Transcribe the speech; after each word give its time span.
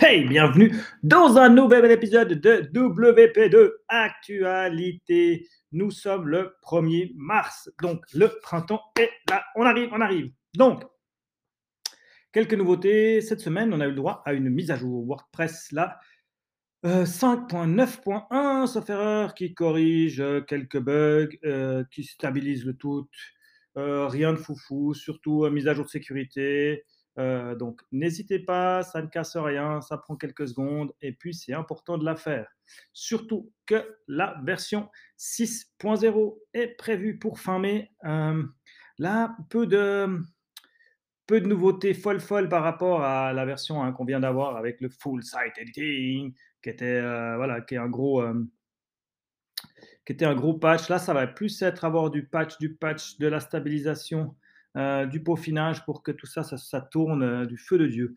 Hey, 0.00 0.24
bienvenue 0.24 0.72
dans 1.02 1.38
un 1.38 1.48
nouvel 1.48 1.90
épisode 1.90 2.34
de 2.34 2.70
WP2 2.72 3.72
Actualité. 3.88 5.48
Nous 5.72 5.90
sommes 5.90 6.28
le 6.28 6.54
1er 6.62 7.14
mars, 7.16 7.68
donc 7.82 8.04
le 8.14 8.28
printemps 8.40 8.80
est 8.96 9.10
là. 9.28 9.42
On 9.56 9.62
arrive, 9.62 9.88
on 9.90 10.00
arrive. 10.00 10.30
Donc, 10.54 10.84
quelques 12.32 12.54
nouveautés. 12.54 13.20
Cette 13.20 13.40
semaine, 13.40 13.74
on 13.74 13.80
a 13.80 13.86
eu 13.86 13.90
le 13.90 13.96
droit 13.96 14.22
à 14.24 14.34
une 14.34 14.50
mise 14.50 14.70
à 14.70 14.76
jour 14.76 15.04
WordPress 15.04 15.72
là. 15.72 15.98
5.9.1, 16.84 18.68
sauf 18.68 18.88
erreur, 18.88 19.34
qui 19.34 19.52
corrige 19.52 20.20
euh, 20.20 20.40
quelques 20.42 20.78
bugs, 20.78 21.36
euh, 21.44 21.82
qui 21.90 22.04
stabilise 22.04 22.64
le 22.64 22.74
tout. 22.74 23.08
Euh, 23.76 24.06
rien 24.06 24.32
de 24.32 24.38
foufou, 24.38 24.94
surtout 24.94 25.50
mise 25.50 25.66
à 25.66 25.74
jour 25.74 25.86
de 25.86 25.90
sécurité. 25.90 26.84
Donc, 27.56 27.82
n'hésitez 27.90 28.38
pas, 28.38 28.82
ça 28.82 29.02
ne 29.02 29.08
casse 29.08 29.36
rien, 29.36 29.80
ça 29.80 29.98
prend 29.98 30.16
quelques 30.16 30.48
secondes, 30.48 30.92
et 31.02 31.12
puis 31.12 31.34
c'est 31.34 31.52
important 31.52 31.98
de 31.98 32.04
la 32.04 32.14
faire. 32.14 32.48
Surtout 32.92 33.52
que 33.66 33.96
la 34.06 34.40
version 34.44 34.88
6.0 35.18 36.38
est 36.54 36.76
prévue 36.76 37.18
pour 37.18 37.40
fin 37.40 37.58
mai. 37.58 37.90
là, 38.98 39.36
peu 39.50 39.66
de, 39.66 40.20
peu 41.28 41.40
de 41.42 41.46
nouveautés 41.46 41.94
folles 41.94 42.20
folles 42.20 42.48
par 42.48 42.64
rapport 42.64 43.02
à 43.04 43.32
la 43.32 43.44
version 43.44 43.84
hein, 43.84 43.92
qu'on 43.92 44.06
vient 44.06 44.18
d'avoir 44.18 44.56
avec 44.56 44.80
le 44.80 44.88
full 44.88 45.22
site 45.22 45.58
editing, 45.58 46.34
qui 46.62 46.70
était 46.70 46.86
euh, 46.86 47.36
voilà, 47.36 47.60
qui 47.60 47.74
est 47.74 47.78
un 47.78 47.88
gros 47.88 48.22
euh, 48.22 48.44
qui 50.06 50.12
était 50.12 50.24
un 50.24 50.34
gros 50.34 50.54
patch. 50.54 50.88
Là, 50.88 50.98
ça 50.98 51.12
va 51.12 51.26
plus 51.26 51.60
être 51.60 51.84
avoir 51.84 52.10
du 52.10 52.26
patch, 52.26 52.58
du 52.58 52.74
patch, 52.74 53.18
de 53.18 53.28
la 53.28 53.40
stabilisation, 53.40 54.34
euh, 54.78 55.06
du 55.06 55.22
peaufinage 55.22 55.84
pour 55.84 56.02
que 56.02 56.10
tout 56.10 56.26
ça, 56.26 56.42
ça, 56.42 56.80
tourne 56.80 57.46
du 57.46 57.58
feu 57.58 57.78
de 57.78 57.86
Dieu. 57.86 58.14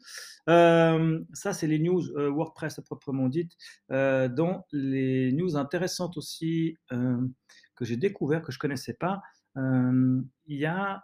ça, 0.47 1.53
c'est 1.53 1.67
les 1.67 1.79
news 1.79 2.01
WordPress 2.15 2.79
à 2.79 2.81
proprement 2.81 3.27
dites. 3.27 3.53
dans 3.89 4.65
les 4.71 5.33
news 5.33 5.57
intéressantes 5.57 6.17
aussi 6.17 6.77
que 6.89 7.85
j'ai 7.85 7.97
découvert, 7.97 8.41
que 8.41 8.51
je 8.51 8.59
connaissais 8.59 8.93
pas, 8.93 9.21
il 9.55 10.23
y 10.47 10.65
a 10.65 11.03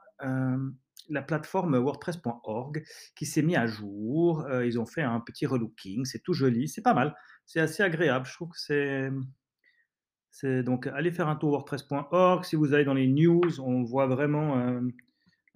la 1.09 1.21
plateforme 1.21 1.77
WordPress.org 1.77 2.83
qui 3.15 3.25
s'est 3.25 3.41
mis 3.41 3.55
à 3.55 3.65
jour. 3.65 4.41
Euh, 4.45 4.65
ils 4.65 4.79
ont 4.79 4.85
fait 4.85 5.01
un 5.01 5.19
petit 5.19 5.45
relooking, 5.45 6.05
c'est 6.05 6.19
tout 6.19 6.33
joli, 6.33 6.67
c'est 6.67 6.81
pas 6.81 6.93
mal, 6.93 7.15
c'est 7.45 7.59
assez 7.59 7.83
agréable. 7.83 8.25
Je 8.25 8.33
trouve 8.33 8.49
que 8.49 8.59
c'est. 8.59 9.11
Donc 10.63 10.85
allez 10.87 11.11
faire 11.11 11.27
un 11.27 11.35
tour 11.35 11.51
WordPress.org. 11.51 12.43
Si 12.43 12.55
vous 12.55 12.73
allez 12.73 12.85
dans 12.85 12.93
les 12.93 13.07
news, 13.07 13.59
on 13.59 13.83
voit 13.83 14.05
vraiment 14.05 14.57
euh, 14.57 14.81
euh, 14.81 14.91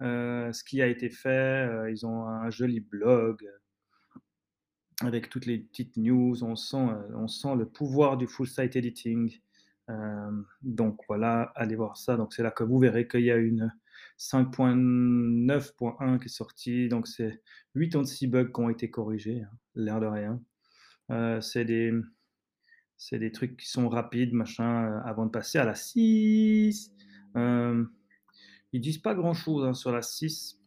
ce 0.02 0.64
qui 0.64 0.82
a 0.82 0.86
été 0.86 1.10
fait. 1.10 1.90
ils 1.90 2.04
ont 2.04 2.26
un 2.26 2.50
joli 2.50 2.80
blog 2.80 3.48
avec 5.02 5.30
toutes 5.30 5.46
les 5.46 5.58
petites 5.58 5.96
news. 5.96 6.44
On 6.44 6.56
sent, 6.56 6.88
on 7.14 7.28
sent 7.28 7.54
le 7.56 7.66
pouvoir 7.66 8.16
du 8.16 8.26
full 8.26 8.46
site 8.46 8.76
editing. 8.76 9.40
donc 10.62 11.00
voilà, 11.08 11.52
allez 11.54 11.76
voir 11.76 11.96
ça. 11.96 12.16
Donc 12.16 12.34
c'est 12.34 12.42
là 12.42 12.50
que 12.50 12.64
vous 12.64 12.78
verrez 12.78 13.08
qu'il 13.08 13.22
y 13.22 13.30
a 13.30 13.36
une 13.36 13.72
5.9.1 14.18 16.18
qui 16.18 16.26
est 16.26 16.28
sorti, 16.28 16.88
donc 16.88 17.08
c'est 17.08 17.42
86 17.74 18.26
bugs 18.28 18.52
qui 18.52 18.60
ont 18.60 18.70
été 18.70 18.90
corrigés, 18.90 19.42
hein, 19.42 19.50
l'air 19.74 20.00
de 20.00 20.06
rien. 20.06 20.40
Euh, 21.10 21.40
c'est 21.40 21.64
des, 21.64 21.92
des 23.12 23.32
trucs 23.32 23.56
qui 23.56 23.68
sont 23.68 23.88
rapides, 23.88 24.32
machin, 24.32 24.86
euh, 24.86 25.00
avant 25.04 25.26
de 25.26 25.30
passer 25.30 25.58
à 25.58 25.64
la 25.64 25.74
6. 25.74 26.92
Euh, 28.72 28.78
ils 28.78 28.80
disent 28.80 28.98
pas 28.98 29.14
grand 29.14 29.34
chose 29.34 29.66
hein, 29.66 29.74
sur 29.74 29.92
la 29.92 30.02
6. 30.02 30.58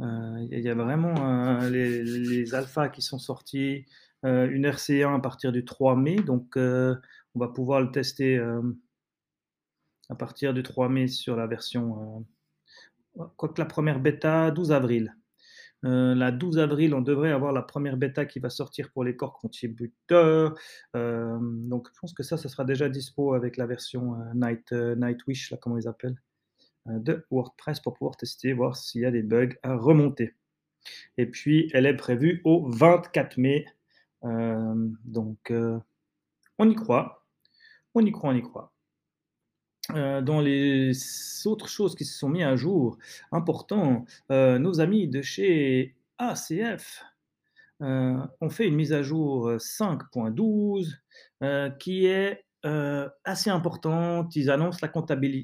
Il 0.00 0.60
y, 0.60 0.68
a 0.68 0.74
vraiment 0.74 1.58
les, 1.68 2.02
les, 2.04 2.54
alphas 2.54 2.88
qui 2.88 3.02
sont 3.02 3.18
sortis, 3.18 3.84
une 4.22 4.66
RC1 4.66 5.16
à 5.16 5.18
partir 5.18 5.50
du 5.50 5.64
3 5.64 5.96
mai, 5.96 6.16
donc 6.16 6.56
on 6.56 6.98
va 7.34 7.48
pouvoir 7.48 7.80
le 7.80 7.90
tester 7.90 8.38
à 10.08 10.14
partir 10.14 10.54
du 10.54 10.62
3 10.62 10.88
mai 10.88 11.08
sur 11.08 11.36
la 11.36 11.46
version, 11.46 12.24
euh, 13.18 13.24
quoique 13.36 13.60
la 13.60 13.66
première 13.66 14.00
bêta, 14.00 14.50
12 14.50 14.72
avril. 14.72 15.16
Euh, 15.84 16.14
la 16.14 16.30
12 16.30 16.58
avril, 16.58 16.94
on 16.94 17.00
devrait 17.00 17.32
avoir 17.32 17.52
la 17.52 17.62
première 17.62 17.96
bêta 17.96 18.24
qui 18.24 18.38
va 18.38 18.50
sortir 18.50 18.90
pour 18.92 19.04
les 19.04 19.16
corps 19.16 19.38
contributeurs. 19.38 20.54
Euh, 20.96 21.38
donc, 21.40 21.88
je 21.94 22.00
pense 22.00 22.14
que 22.14 22.22
ça, 22.22 22.36
ça 22.36 22.48
sera 22.48 22.64
déjà 22.64 22.88
dispo 22.88 23.34
avec 23.34 23.56
la 23.56 23.66
version 23.66 24.16
Night, 24.34 24.72
Nightwish, 24.72 25.50
là, 25.50 25.58
comment 25.60 25.78
ils 25.78 25.88
appellent, 25.88 26.20
de 26.86 27.26
WordPress 27.30 27.80
pour 27.80 27.94
pouvoir 27.94 28.16
tester, 28.16 28.52
voir 28.52 28.76
s'il 28.76 29.02
y 29.02 29.06
a 29.06 29.10
des 29.10 29.22
bugs 29.22 29.54
à 29.62 29.76
remonter. 29.76 30.34
Et 31.16 31.26
puis, 31.26 31.70
elle 31.72 31.86
est 31.86 31.96
prévue 31.96 32.40
au 32.44 32.68
24 32.70 33.38
mai. 33.38 33.66
donc, 34.22 35.52
on 36.58 36.70
y 36.70 36.74
croit. 36.74 37.26
On 37.94 38.04
y 38.04 38.12
croit, 38.12 38.30
on 38.30 38.34
y 38.34 38.42
croit. 38.42 38.73
Euh, 39.92 40.22
dans 40.22 40.40
les 40.40 40.92
autres 41.46 41.68
choses 41.68 41.94
qui 41.94 42.04
se 42.04 42.18
sont 42.18 42.28
mis 42.28 42.42
à 42.42 42.56
jour, 42.56 42.98
important, 43.32 44.06
euh, 44.30 44.58
nos 44.58 44.80
amis 44.80 45.08
de 45.08 45.20
chez 45.20 45.94
ACF 46.18 47.04
euh, 47.82 48.16
ont 48.40 48.48
fait 48.48 48.66
une 48.66 48.76
mise 48.76 48.92
à 48.92 49.02
jour 49.02 49.50
5.12 49.50 50.96
qui 51.78 52.06
est 52.06 52.44
assez 53.24 53.50
importante. 53.50 54.34
Ils 54.36 54.50
annoncent 54.50 54.78
la, 54.80 54.90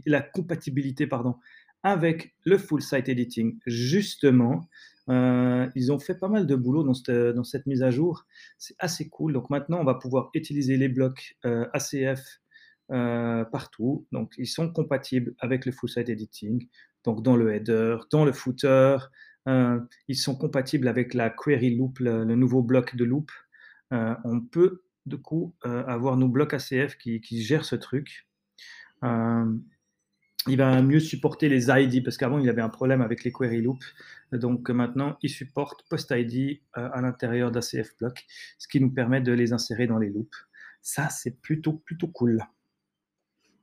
la 0.06 0.22
compatibilité 0.22 1.06
pardon, 1.06 1.36
avec 1.82 2.34
le 2.44 2.56
full 2.56 2.80
site 2.80 3.10
editing, 3.10 3.58
justement. 3.66 4.62
ils 5.08 5.92
ont 5.92 5.98
fait 5.98 6.14
pas 6.14 6.28
mal 6.28 6.46
de 6.46 6.56
boulot 6.56 6.82
dans 6.82 6.94
cette, 6.94 7.10
dans 7.10 7.44
cette 7.44 7.66
mise 7.66 7.82
à 7.82 7.90
jour. 7.90 8.24
C'est 8.56 8.76
assez 8.78 9.10
cool. 9.10 9.34
Donc 9.34 9.50
maintenant, 9.50 9.80
on 9.80 9.84
va 9.84 9.96
pouvoir 9.96 10.30
utiliser 10.32 10.78
les 10.78 10.88
blocs 10.88 11.36
ACF 11.44 12.40
euh, 12.92 13.44
partout. 13.44 14.06
Donc, 14.10 14.32
ils 14.36 14.48
sont 14.48 14.72
compatibles 14.72 15.34
avec 15.38 15.64
le 15.64 15.70
full 15.70 15.88
site 15.88 16.08
editing. 16.08 16.66
Donc, 17.04 17.22
dans 17.22 17.36
le 17.36 17.54
header, 17.54 17.98
dans 18.10 18.24
le 18.24 18.32
footer, 18.32 18.96
euh, 19.46 19.78
ils 20.08 20.16
sont 20.16 20.36
compatibles 20.36 20.88
avec 20.88 21.14
la 21.14 21.30
query 21.30 21.76
loop, 21.76 22.00
le, 22.00 22.24
nouveau 22.24 22.62
bloc 22.62 22.96
de 22.96 23.04
loop. 23.04 23.30
Euh, 23.92 24.16
on 24.24 24.40
peut 24.40 24.82
du 25.06 25.18
coup 25.18 25.54
avoir 25.62 26.16
nos 26.16 26.28
blocs 26.28 26.52
ACF 26.52 26.96
qui, 26.98 27.20
qui 27.20 27.42
gèrent 27.42 27.64
ce 27.64 27.76
truc. 27.76 28.28
il 29.02 30.56
va 30.56 30.82
mieux 30.82 31.00
supporter 31.00 31.48
les 31.48 31.68
ID 31.70 32.04
parce 32.04 32.16
qu'avant 32.16 32.38
il 32.38 32.48
avait 32.48 32.60
un 32.60 32.68
problème 32.68 33.00
avec 33.02 33.24
les 33.24 33.32
query 33.32 33.62
loops. 33.62 33.86
Donc 34.32 34.68
maintenant 34.68 35.16
il 35.22 35.30
supporte 35.30 35.84
post 35.88 36.12
ID 36.14 36.60
à 36.74 37.00
l'intérieur 37.00 37.50
d'ACF 37.50 37.96
block, 37.98 38.26
ce 38.58 38.68
qui 38.68 38.80
nous 38.80 38.92
permet 38.92 39.20
de 39.20 39.32
les 39.32 39.52
insérer 39.52 39.86
dans 39.86 39.98
les 39.98 40.10
loops. 40.10 40.36
Ça 40.82 41.08
c'est 41.08 41.40
plutôt 41.40 41.72
plutôt 41.72 42.08
cool. 42.08 42.44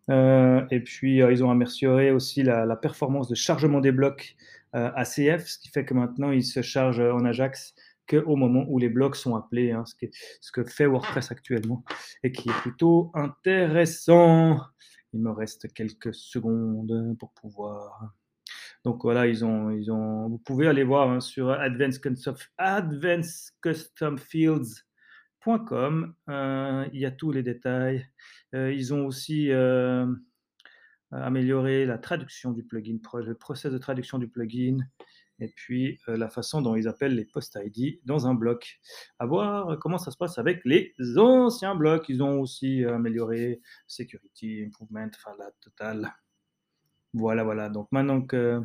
Euh, 0.10 0.66
et 0.72 0.80
puis, 0.80 1.22
euh, 1.22 1.32
ils 1.32 1.44
ont 1.44 1.52
amélioré 1.52 2.12
aussi 2.12 2.44
la, 2.44 2.76
performance 2.76 3.28
de 3.28 3.36
chargement 3.36 3.82
des 3.82 3.92
blocs 3.92 4.36
euh, 4.76 4.92
ACF, 4.96 5.46
ce 5.48 5.60
qui 5.60 5.70
fait 5.70 5.86
que 5.86 5.94
maintenant, 5.94 6.32
ils 6.32 6.46
se 6.46 6.62
chargent 6.62 7.00
en 7.00 7.26
Ajax 7.26 7.76
qu'au 8.10 8.38
moment 8.38 8.66
où 8.70 8.80
les 8.80 8.88
blocs 8.88 9.18
sont 9.18 9.36
appelés, 9.36 9.72
hein, 9.72 9.84
ce, 9.86 10.52
que 10.52 10.64
fait 10.64 10.86
WordPress 10.86 11.32
actuellement, 11.32 11.84
et 12.24 12.32
qui 12.32 12.50
est 12.50 12.62
plutôt 12.62 13.12
intéressant. 13.14 14.62
Il 15.14 15.22
me 15.22 15.32
reste 15.32 15.74
quelques 15.74 16.14
secondes 16.14 17.16
pour 17.20 17.34
pouvoir. 17.34 18.14
Donc 18.86 19.04
voilà, 19.04 19.28
ils 19.28 19.44
ont, 19.44 19.72
ils 19.72 19.92
ont, 19.92 20.30
vous 20.30 20.38
pouvez 20.38 20.68
aller 20.68 20.86
voir 20.86 21.10
hein, 21.10 21.20
sur 21.20 21.50
Advanced 21.50 22.02
Custom 23.62 24.18
Fields 24.18 24.87
euh, 25.48 26.88
il 26.94 27.00
y 27.00 27.06
a 27.06 27.12
tous 27.12 27.32
les 27.32 27.44
détails. 27.44 28.08
Euh, 28.54 28.72
ils 28.74 28.94
ont 28.94 29.06
aussi 29.06 29.52
euh, 29.52 30.06
amélioré 31.12 31.86
la 31.86 31.98
traduction 31.98 32.52
du 32.52 32.64
plugin, 32.64 32.98
le 33.14 33.36
process 33.36 33.72
de 33.72 33.78
traduction 33.78 34.18
du 34.18 34.28
plugin, 34.28 34.78
et 35.40 35.50
puis 35.50 36.00
la 36.08 36.30
façon 36.30 36.62
dont 36.62 36.76
ils 36.76 36.88
appellent 36.88 37.16
les 37.16 37.26
post-ID 37.26 38.02
dans 38.06 38.28
un 38.28 38.34
bloc. 38.34 38.80
À 39.20 39.26
voir 39.26 39.78
comment 39.80 39.98
ça 39.98 40.12
se 40.12 40.18
passe 40.18 40.38
avec 40.38 40.62
les 40.66 40.94
anciens 41.18 41.76
blocs. 41.76 42.10
Ils 42.10 42.24
ont 42.24 42.42
aussi 42.42 42.84
amélioré 42.84 43.62
security, 43.86 44.64
improvement, 44.66 45.08
enfin 45.16 45.36
la 45.38 45.52
totale. 45.62 46.14
Voilà, 47.14 47.44
voilà. 47.44 47.70
Donc 47.70 47.88
maintenant 47.92 48.22
que. 48.22 48.62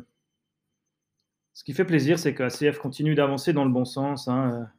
Ce 1.55 1.63
qui 1.63 1.73
fait 1.73 1.85
plaisir, 1.85 2.17
c'est 2.17 2.33
que 2.33 2.41
ACF 2.41 2.79
continue 2.79 3.13
d'avancer 3.13 3.53
dans 3.53 3.63
le 3.63 3.71
bon 3.71 3.85
sens. 3.85 4.27
Hein 4.27 4.71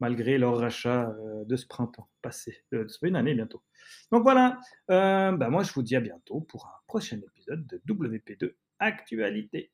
malgré 0.00 0.38
leur 0.38 0.58
rachat 0.58 1.10
euh, 1.10 1.44
de 1.44 1.56
ce 1.56 1.66
printemps 1.66 2.08
passé. 2.22 2.64
Euh, 2.74 2.86
ça 2.88 2.98
fait 2.98 3.08
une 3.08 3.16
année 3.16 3.34
bientôt. 3.34 3.62
Donc 4.12 4.22
voilà, 4.22 4.58
euh, 4.90 5.32
bah 5.32 5.48
moi 5.48 5.62
je 5.62 5.72
vous 5.72 5.82
dis 5.82 5.96
à 5.96 6.00
bientôt 6.00 6.40
pour 6.40 6.66
un 6.66 6.80
prochain 6.86 7.18
épisode 7.18 7.66
de 7.66 7.80
WP2 7.86 8.54
Actualité. 8.78 9.72